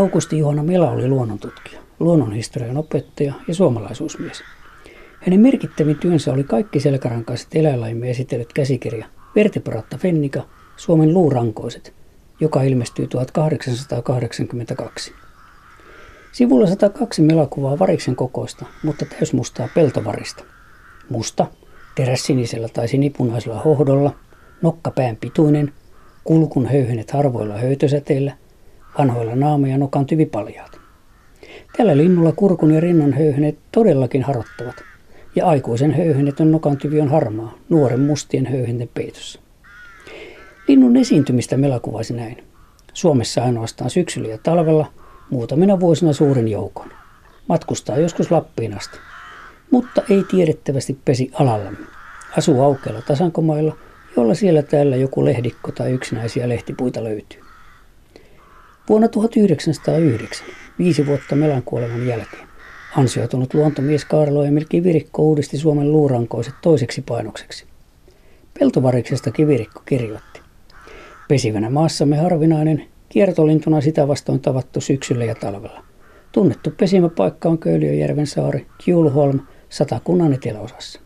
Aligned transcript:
Augusti 0.00 0.38
Juhana 0.38 0.62
Mela 0.62 0.90
oli 0.90 1.08
luonnontutkija, 1.08 1.80
luonnonhistorian 2.00 2.76
opettaja 2.76 3.34
ja 3.48 3.54
suomalaisuusmies. 3.54 4.42
Hänen 5.20 5.40
merkittävin 5.40 5.98
työnsä 5.98 6.32
oli 6.32 6.44
kaikki 6.44 6.80
selkärankaiset 6.80 7.48
eläinlaimme 7.54 8.10
esitellyt 8.10 8.52
käsikirja 8.52 9.06
Vertebratta 9.34 9.98
fennica, 9.98 10.42
Suomen 10.76 11.14
luurankoiset, 11.14 11.94
joka 12.40 12.62
ilmestyi 12.62 13.06
1882. 13.06 15.12
Sivulla 16.32 16.66
102 16.66 17.22
Mela 17.22 17.46
kuvaa 17.46 17.78
variksen 17.78 18.16
kokoista, 18.16 18.66
mutta 18.82 19.06
täysmustaa 19.06 19.68
peltovarista. 19.74 20.44
Musta, 21.08 21.46
terässinisellä 21.94 22.68
tai 22.68 22.88
sinipunaisella 22.88 23.60
hohdolla, 23.60 24.14
nokkapään 24.62 25.16
pituinen, 25.16 25.72
kulkun 26.24 26.66
höyhenet 26.66 27.10
harvoilla 27.10 27.58
höytösäteillä, 27.58 28.32
vanhoilla 28.98 29.34
naama- 29.34 29.68
ja 29.68 29.78
nokan 29.78 30.06
tyvipaljaat. 30.06 30.80
Tällä 31.76 31.96
linnulla 31.96 32.32
kurkun 32.32 32.74
ja 32.74 32.80
rinnan 32.80 33.12
höyhenet 33.12 33.58
todellakin 33.72 34.22
harottavat, 34.22 34.76
ja 35.36 35.46
aikuisen 35.46 35.94
höyhenetön 35.94 36.50
nokan 36.50 36.76
tyvi 36.76 37.00
on 37.00 37.08
harmaa, 37.08 37.58
nuoren 37.68 38.00
mustien 38.00 38.46
höyhenten 38.46 38.90
peitossa. 38.94 39.40
Linnun 40.68 40.96
esiintymistä 40.96 41.56
Mela 41.56 41.80
kuvasi 41.80 42.14
näin. 42.14 42.44
Suomessa 42.92 43.42
ainoastaan 43.42 43.90
syksyllä 43.90 44.28
ja 44.28 44.38
talvella, 44.38 44.92
muutamina 45.30 45.80
vuosina 45.80 46.12
suurin 46.12 46.48
joukon. 46.48 46.88
Matkustaa 47.48 47.98
joskus 47.98 48.30
Lappiin 48.30 48.76
asti, 48.76 48.98
mutta 49.70 50.02
ei 50.10 50.24
tiedettävästi 50.30 50.98
pesi 51.04 51.30
alallamme. 51.34 51.86
Asuu 52.38 52.62
aukealla 52.62 53.02
tasankomailla, 53.02 53.76
jolla 54.16 54.34
siellä 54.34 54.62
täällä 54.62 54.96
joku 54.96 55.24
lehdikko 55.24 55.72
tai 55.72 55.92
yksinäisiä 55.92 56.48
lehtipuita 56.48 57.04
löytyy. 57.04 57.40
Vuonna 58.88 59.08
1909, 59.08 60.46
viisi 60.78 61.06
vuotta 61.06 61.36
Melan 61.36 61.62
kuoleman 61.62 62.06
jälkeen, 62.06 62.48
ansioitunut 62.96 63.54
luontomies 63.54 64.04
Kaarlo 64.04 64.44
Emil 64.44 64.64
Kivirikko 64.68 65.22
uudisti 65.22 65.58
Suomen 65.58 65.92
luurankoiset 65.92 66.54
toiseksi 66.62 67.02
painokseksi. 67.02 67.64
Peltovariksesta 68.58 69.30
Kivirikko 69.30 69.82
kirjoitti. 69.86 70.40
Pesivänä 71.28 71.70
maassamme 71.70 72.16
harvinainen, 72.16 72.84
kiertolintuna 73.08 73.80
sitä 73.80 74.08
vastoin 74.08 74.40
tavattu 74.40 74.80
syksyllä 74.80 75.24
ja 75.24 75.34
talvella. 75.34 75.84
Tunnettu 76.32 76.70
pesimäpaikka 76.70 77.48
on 77.48 77.58
Köyliöjärven 77.58 78.26
saari 78.26 78.66
Kjulholm 78.84 79.40
satakunnan 79.68 80.32
eteläosassa. 80.32 81.00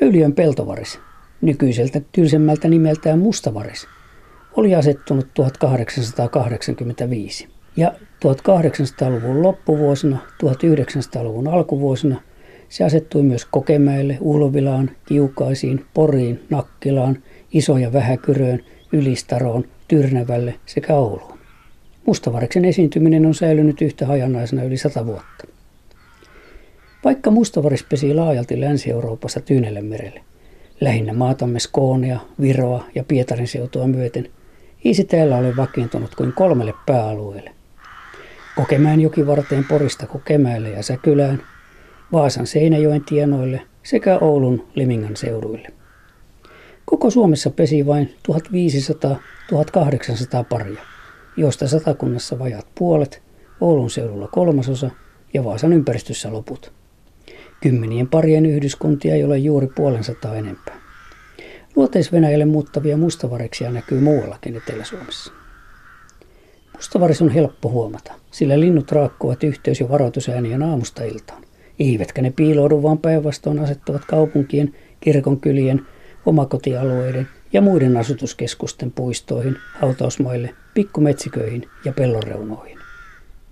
Köyliön 0.00 0.32
peltovaris, 0.32 0.98
nykyiseltä 1.40 2.00
tylsemmältä 2.12 2.68
nimeltään 2.68 3.18
mustavaris, 3.18 3.88
oli 4.56 4.74
asettunut 4.74 5.26
1885 5.34 7.48
ja 7.76 7.92
1800-luvun 8.24 9.42
loppuvuosina, 9.42 10.18
1900-luvun 10.44 11.48
alkuvuosina 11.48 12.20
se 12.68 12.84
asettui 12.84 13.22
myös 13.22 13.44
Kokemäelle, 13.44 14.18
Ulvilaan, 14.20 14.90
Kiukaisiin, 15.04 15.86
Poriin, 15.94 16.44
Nakkilaan, 16.50 17.22
Iso- 17.52 17.78
ja 17.78 17.92
Vähäkyröön, 17.92 18.64
Ylistaroon, 18.92 19.64
Tyrnävälle 19.88 20.54
sekä 20.66 20.94
Ouluun. 20.94 21.38
Mustavariksen 22.06 22.64
esiintyminen 22.64 23.26
on 23.26 23.34
säilynyt 23.34 23.82
yhtä 23.82 24.06
hajanaisena 24.06 24.62
yli 24.62 24.76
sata 24.76 25.06
vuotta. 25.06 25.46
Vaikka 27.04 27.30
mustavaris 27.30 27.84
pesi 27.84 28.14
laajalti 28.14 28.60
Länsi-Euroopassa 28.60 29.40
Tyynelle 29.40 29.82
merelle, 29.82 30.20
lähinnä 30.80 31.12
maatamme 31.12 31.58
Skoonia, 31.58 32.20
Viroa 32.40 32.84
ja 32.94 33.04
Pietarin 33.04 33.48
seutua 33.48 33.86
myöten, 33.86 34.28
ei 34.86 34.94
se 34.94 35.04
täällä 35.04 35.36
ole 35.36 35.56
vakiintunut 35.56 36.14
kuin 36.14 36.32
kolmelle 36.32 36.74
pääalueelle. 36.86 37.52
Kokemäen 38.56 39.00
jokivarteen 39.00 39.64
Porista 39.64 40.06
Kokemäelle 40.06 40.70
ja 40.70 40.82
Säkylään, 40.82 41.42
Vaasan 42.12 42.46
Seinäjoen 42.46 43.04
tienoille 43.04 43.62
sekä 43.82 44.18
Oulun 44.18 44.66
Limingan 44.74 45.16
seuduille. 45.16 45.68
Koko 46.84 47.10
Suomessa 47.10 47.50
pesi 47.50 47.86
vain 47.86 48.14
1500-1800 48.28 48.32
paria, 50.48 50.80
joista 51.36 51.68
satakunnassa 51.68 52.38
vajat 52.38 52.66
puolet, 52.78 53.22
Oulun 53.60 53.90
seudulla 53.90 54.28
kolmasosa 54.28 54.90
ja 55.34 55.44
Vaasan 55.44 55.72
ympäristössä 55.72 56.32
loput. 56.32 56.72
Kymmenien 57.62 58.08
parien 58.08 58.46
yhdyskuntia 58.46 59.14
ei 59.14 59.24
ole 59.24 59.38
juuri 59.38 59.66
puolen 59.76 60.04
sataa 60.04 60.36
enempää. 60.36 60.85
Luoteis-Venäjälle 61.76 62.44
muuttavia 62.44 62.96
mustavariksia 62.96 63.70
näkyy 63.70 64.00
muuallakin 64.00 64.56
Etelä-Suomessa. 64.56 65.32
Mustavaris 66.74 67.22
on 67.22 67.28
helppo 67.28 67.68
huomata, 67.68 68.12
sillä 68.30 68.60
linnut 68.60 68.92
raakkuvat 68.92 69.44
yhteys- 69.44 69.80
ja 69.80 69.88
varoitusäänien 69.88 70.62
aamusta 70.62 71.04
iltaan. 71.04 71.42
Eivätkä 71.78 72.22
ne 72.22 72.30
piiloudu, 72.30 72.82
vaan 72.82 72.98
päinvastoin 72.98 73.58
asettavat 73.58 74.04
kaupunkien, 74.04 74.74
kirkonkylien, 75.00 75.86
omakotialueiden 76.26 77.28
ja 77.52 77.60
muiden 77.60 77.96
asutuskeskusten 77.96 78.92
puistoihin, 78.92 79.56
hautausmaille, 79.80 80.54
pikkumetsiköihin 80.74 81.68
ja 81.84 81.92
pellonreunoihin. 81.92 82.78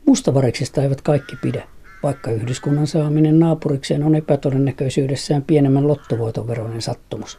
Mustavariksista 0.07 0.83
eivät 0.83 1.01
kaikki 1.01 1.37
pidä, 1.37 1.69
vaikka 2.03 2.31
yhdyskunnan 2.31 2.87
saaminen 2.87 3.39
naapurikseen 3.39 4.03
on 4.03 4.15
epätodennäköisyydessään 4.15 5.43
pienemmän 5.43 5.89
lottovoiton 5.89 6.49
veroinen 6.49 6.83
sattumus. 6.83 7.39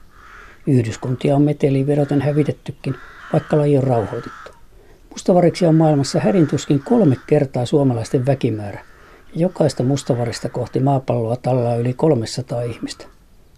Yhdyskuntia 0.68 1.36
on 1.36 1.42
meteliin 1.42 1.88
hävitettykin, 2.22 2.96
vaikka 3.34 3.58
laji 3.58 3.78
on 3.78 3.84
rauhoitettu. 3.84 4.52
Mustavariksi 5.10 5.66
on 5.66 5.76
maailmassa 5.76 6.20
hädintuskin 6.20 6.80
kolme 6.80 7.16
kertaa 7.28 7.66
suomalaisten 7.66 8.26
väkimäärä, 8.26 8.86
jokaista 9.36 9.84
mustavarista 9.84 10.50
kohti 10.50 10.80
maapalloa 10.80 11.36
tallaa 11.36 11.76
yli 11.76 11.94
300 11.94 12.62
ihmistä. 12.62 13.06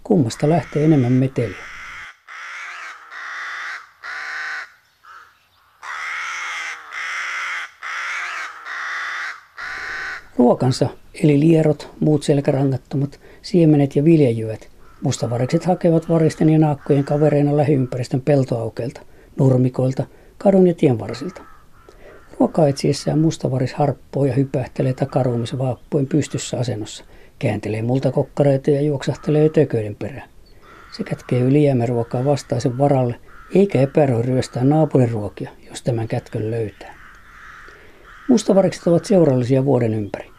Kummasta 0.03 0.50
lähtee 0.50 0.85
enemmän 0.85 1.12
meteliä? 1.12 1.57
Ruokansa, 10.38 10.89
eli 11.24 11.39
lierot, 11.39 11.89
muut 12.00 12.24
selkärangattomat, 12.24 13.19
siemenet 13.41 13.95
ja 13.95 14.03
viljelyöt, 14.03 14.76
mustavarikset 15.01 15.65
hakevat 15.65 16.09
varisten 16.09 16.49
ja 16.49 16.59
naakkojen 16.59 17.03
kavereina 17.03 17.57
lähiympäristön 17.57 18.21
peltoaukeilta, 18.21 19.01
nurmikoilta, 19.39 20.03
kadun 20.37 20.67
ja 20.67 20.73
tienvarsilta. 20.73 21.41
Ruokaa 22.39 22.67
etsiessään 22.67 23.19
mustavaris 23.19 23.73
harppoo 23.73 24.25
ja 24.25 24.33
hypähtelee 24.33 24.93
takaruumissa 24.93 25.57
pystyssä 26.09 26.59
asennossa, 26.59 27.05
kääntelee 27.39 27.81
multakokkareita 27.81 28.71
ja 28.71 28.81
juoksahtelee 28.81 29.49
tököiden 29.49 29.95
perään. 29.95 30.29
Se 30.97 31.03
kätkee 31.03 31.39
ylijäämäruokaa 31.39 32.25
vastaisen 32.25 32.77
varalle, 32.77 33.15
eikä 33.55 33.81
epäröi 33.81 34.21
ryöstää 34.21 34.63
naapurin 34.63 35.11
ruokia, 35.11 35.51
jos 35.69 35.81
tämän 35.81 36.07
kätkön 36.07 36.51
löytää. 36.51 36.95
Mustavarikset 38.29 38.87
ovat 38.87 39.05
seurallisia 39.05 39.65
vuoden 39.65 39.93
ympäri. 39.93 40.29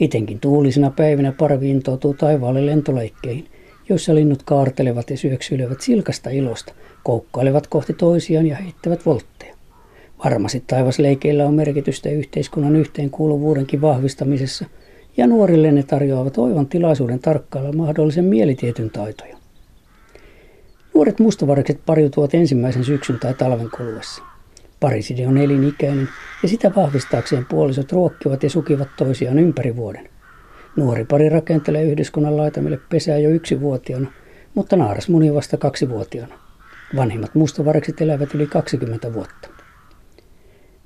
Itenkin 0.00 0.40
tuulisina 0.40 0.90
päivinä 0.90 1.32
parvi 1.32 1.70
intoutuu 1.70 2.14
taivaalle 2.14 2.66
lentoleikkeihin, 2.66 3.50
joissa 3.88 4.14
linnut 4.14 4.42
kaartelevat 4.42 5.10
ja 5.10 5.16
syöksyilevät 5.16 5.80
silkasta 5.80 6.30
ilosta, 6.30 6.72
koukkailevat 7.02 7.66
kohti 7.66 7.92
toisiaan 7.92 8.46
ja 8.46 8.56
heittävät 8.56 9.06
voltteja. 9.06 9.54
Varmasti 10.24 10.64
taivasleikeillä 10.66 11.46
on 11.46 11.54
merkitystä 11.54 12.08
yhteiskunnan 12.08 12.76
yhteenkuuluvuudenkin 12.76 13.80
vahvistamisessa, 13.80 14.66
ja 15.16 15.26
nuorille 15.26 15.72
ne 15.72 15.82
tarjoavat 15.82 16.38
oivan 16.38 16.66
tilaisuuden 16.66 17.18
tarkkailla 17.18 17.72
mahdollisen 17.72 18.24
mielitietyn 18.24 18.90
taitoja. 18.90 19.36
Nuoret 20.94 21.18
mustavarikset 21.18 21.80
pariutuvat 21.86 22.34
ensimmäisen 22.34 22.84
syksyn 22.84 23.18
tai 23.18 23.34
talven 23.34 23.70
kuluessa. 23.76 24.22
Pariside 24.80 25.28
on 25.28 25.38
elinikäinen 25.38 26.08
ja 26.42 26.48
sitä 26.48 26.72
vahvistaakseen 26.76 27.44
puolisot 27.44 27.92
ruokkivat 27.92 28.42
ja 28.42 28.50
sukivat 28.50 28.88
toisiaan 28.96 29.38
ympäri 29.38 29.76
vuoden. 29.76 30.08
Nuori 30.76 31.04
pari 31.04 31.28
rakentelee 31.28 31.84
yhdyskunnan 31.84 32.36
laitamille 32.36 32.78
pesää 32.88 33.18
jo 33.18 33.30
yksivuotiaana, 33.30 34.12
mutta 34.54 34.76
naaras 34.76 35.08
muni 35.08 35.34
vasta 35.34 35.56
kaksivuotiaana. 35.56 36.34
Vanhimmat 36.96 37.34
mustavarikset 37.34 38.00
elävät 38.00 38.34
yli 38.34 38.46
20 38.46 39.14
vuotta. 39.14 39.48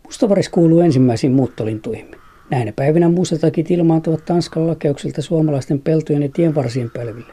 Mustavaris 0.04 0.48
kuuluu 0.48 0.80
ensimmäisiin 0.80 1.32
muuttolintuihimme. 1.32 2.16
Näinä 2.50 2.72
päivinä 2.76 3.08
mustatakit 3.08 3.70
ilmaantuvat 3.70 4.24
Tanskan 4.24 4.66
lakeuksilta 4.66 5.22
suomalaisten 5.22 5.80
peltojen 5.80 6.22
ja 6.22 6.28
tienvarsien 6.32 6.90
pälville. 6.90 7.32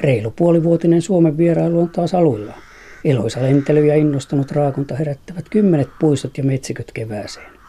Reilu 0.00 0.30
puolivuotinen 0.30 1.02
Suomen 1.02 1.36
vierailu 1.36 1.80
on 1.80 1.88
taas 1.88 2.14
aluillaan. 2.14 2.62
Eloisa 3.04 3.42
lentely 3.42 3.86
ja 3.86 3.94
innostunut 3.94 4.52
raakunta 4.52 4.96
herättävät 4.96 5.48
kymmenet 5.48 5.88
puistot 6.00 6.38
ja 6.38 6.44
metsiköt 6.44 6.92
kevääseen. 6.92 7.59